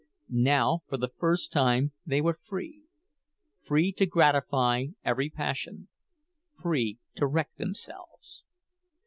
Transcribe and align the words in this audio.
Now 0.33 0.81
for 0.87 0.97
the 0.97 1.11
first 1.19 1.51
time 1.51 1.91
they 2.07 2.21
were 2.21 2.39
free—free 2.47 3.91
to 3.91 4.05
gratify 4.07 4.85
every 5.05 5.29
passion, 5.29 5.89
free 6.59 6.97
to 7.13 7.27
wreck 7.27 7.53
themselves. 7.57 8.41